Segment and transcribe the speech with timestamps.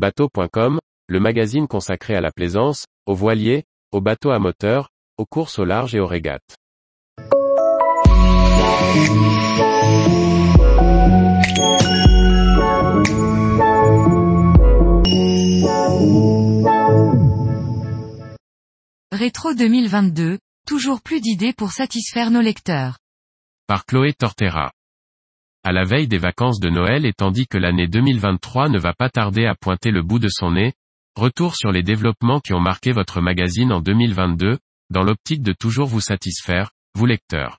[0.00, 0.78] Bateau.com,
[1.08, 4.88] le magazine consacré à la plaisance, aux voiliers, aux bateaux à moteur,
[5.18, 6.56] aux courses au large et aux régates.
[19.12, 22.96] Rétro 2022, toujours plus d'idées pour satisfaire nos lecteurs.
[23.66, 24.70] Par Chloé Tortera.
[25.62, 29.10] À la veille des vacances de Noël et tandis que l'année 2023 ne va pas
[29.10, 30.72] tarder à pointer le bout de son nez,
[31.16, 34.56] retour sur les développements qui ont marqué votre magazine en 2022,
[34.88, 37.58] dans l'optique de toujours vous satisfaire, vous lecteurs.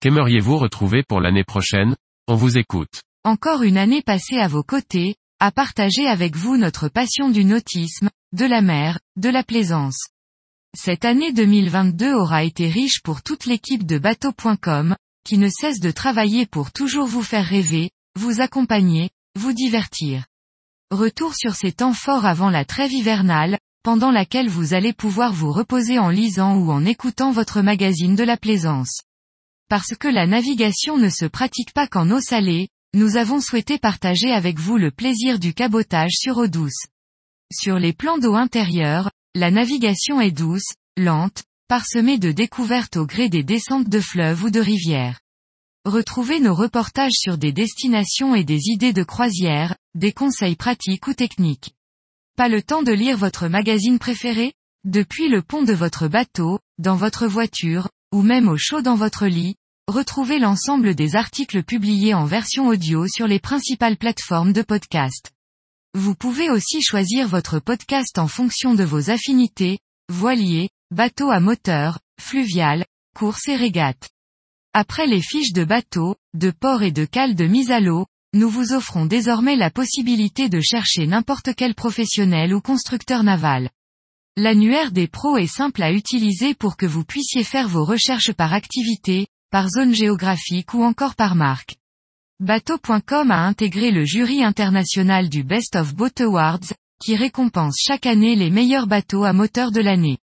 [0.00, 1.96] Qu'aimeriez-vous retrouver pour l'année prochaine?
[2.28, 3.02] On vous écoute.
[3.24, 8.10] Encore une année passée à vos côtés, à partager avec vous notre passion du nautisme,
[8.32, 10.08] de la mer, de la plaisance.
[10.76, 15.90] Cette année 2022 aura été riche pour toute l'équipe de bateau.com, qui ne cesse de
[15.90, 20.26] travailler pour toujours vous faire rêver, vous accompagner, vous divertir.
[20.90, 25.52] Retour sur ces temps forts avant la trêve hivernale, pendant laquelle vous allez pouvoir vous
[25.52, 29.00] reposer en lisant ou en écoutant votre magazine de la plaisance.
[29.68, 34.30] Parce que la navigation ne se pratique pas qu'en eau salée, nous avons souhaité partager
[34.30, 36.86] avec vous le plaisir du cabotage sur eau douce.
[37.52, 43.28] Sur les plans d'eau intérieurs, la navigation est douce, lente, parsemé de découvertes au gré
[43.28, 45.18] des descentes de fleuves ou de rivières.
[45.84, 51.12] Retrouvez nos reportages sur des destinations et des idées de croisière, des conseils pratiques ou
[51.12, 51.74] techniques.
[52.38, 54.54] Pas le temps de lire votre magazine préféré?
[54.84, 59.26] Depuis le pont de votre bateau, dans votre voiture, ou même au chaud dans votre
[59.26, 65.32] lit, retrouvez l'ensemble des articles publiés en version audio sur les principales plateformes de podcast.
[65.92, 71.98] Vous pouvez aussi choisir votre podcast en fonction de vos affinités, voilier, bateau à moteur,
[72.18, 74.13] fluvial, course et régate.
[74.76, 78.48] Après les fiches de bateau, de port et de cale de mise à l'eau, nous
[78.48, 83.70] vous offrons désormais la possibilité de chercher n'importe quel professionnel ou constructeur naval.
[84.36, 88.52] L'annuaire des pros est simple à utiliser pour que vous puissiez faire vos recherches par
[88.52, 91.76] activité, par zone géographique ou encore par marque.
[92.40, 98.34] Bateau.com a intégré le jury international du Best of Boat Awards, qui récompense chaque année
[98.34, 100.18] les meilleurs bateaux à moteur de l'année.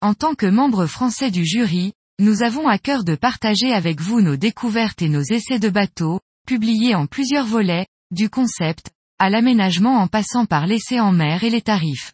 [0.00, 4.20] En tant que membre français du jury, nous avons à cœur de partager avec vous
[4.20, 9.98] nos découvertes et nos essais de bateaux, publiés en plusieurs volets, du concept, à l'aménagement
[9.98, 12.12] en passant par l'essai en mer et les tarifs.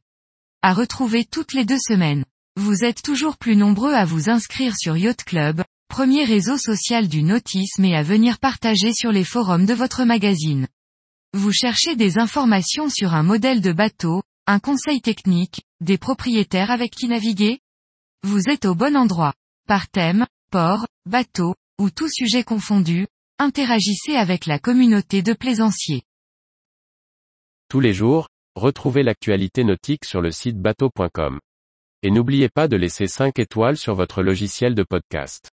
[0.63, 2.25] À retrouver toutes les deux semaines.
[2.57, 7.23] Vous êtes toujours plus nombreux à vous inscrire sur Yacht Club, premier réseau social du
[7.23, 10.67] nautisme et à venir partager sur les forums de votre magazine.
[11.35, 16.91] Vous cherchez des informations sur un modèle de bateau, un conseil technique, des propriétaires avec
[16.91, 17.61] qui naviguer?
[18.23, 19.35] Vous êtes au bon endroit.
[19.67, 23.07] Par thème, port, bateau, ou tout sujet confondu,
[23.39, 26.03] interagissez avec la communauté de plaisanciers.
[27.69, 31.39] Tous les jours, retrouvez l'actualité nautique sur le site bateau.com.
[32.03, 35.51] Et n'oubliez pas de laisser 5 étoiles sur votre logiciel de podcast.